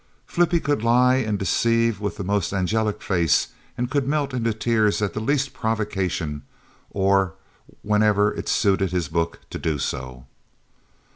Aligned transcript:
Flippie 0.25 0.59
could 0.59 0.81
lie 0.83 1.17
and 1.17 1.37
deceive 1.37 1.99
with 2.01 2.17
the 2.17 2.23
most 2.23 2.53
angelic 2.53 3.03
face 3.03 3.49
and 3.77 3.91
could 3.91 4.07
melt 4.07 4.33
into 4.33 4.51
tears 4.51 4.99
on 4.99 5.11
the 5.13 5.19
least 5.19 5.53
provocation 5.53 6.41
or 6.89 7.35
whenever 7.83 8.33
it 8.33 8.49
suited 8.49 8.91
his 8.91 9.09
book 9.09 9.41
to 9.51 9.59
do 9.59 9.77
so. 9.77 10.25